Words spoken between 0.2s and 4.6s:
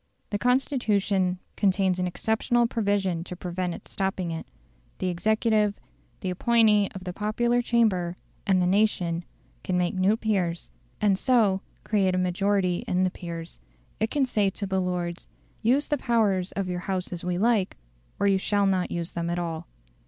The Constitution contains an exceptional provision to prevent it stopping it.